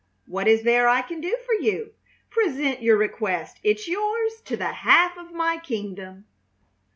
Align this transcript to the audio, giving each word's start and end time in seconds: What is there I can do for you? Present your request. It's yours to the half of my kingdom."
What 0.25 0.47
is 0.47 0.63
there 0.63 0.87
I 0.87 1.03
can 1.03 1.21
do 1.21 1.37
for 1.45 1.53
you? 1.63 1.93
Present 2.31 2.81
your 2.81 2.97
request. 2.97 3.59
It's 3.61 3.87
yours 3.87 4.41
to 4.45 4.57
the 4.57 4.71
half 4.73 5.15
of 5.15 5.31
my 5.31 5.57
kingdom." 5.59 6.25